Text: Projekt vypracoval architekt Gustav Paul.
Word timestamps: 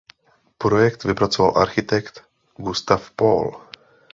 Projekt 0.57 1.01
vypracoval 1.03 1.55
architekt 1.61 2.25
Gustav 2.55 3.01
Paul. 3.15 3.57